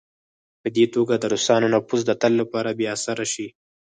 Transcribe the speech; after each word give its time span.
په 0.61 0.67
دې 0.75 0.85
توګه 0.95 1.13
د 1.17 1.23
روسانو 1.33 1.67
نفوذ 1.75 2.01
د 2.05 2.11
تل 2.21 2.33
لپاره 2.41 2.69
بې 2.77 2.85
اثره 2.95 3.25
شي. 3.33 3.47